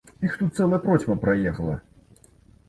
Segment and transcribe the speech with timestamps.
[0.27, 1.77] Іх тут цэлая процьма праехала.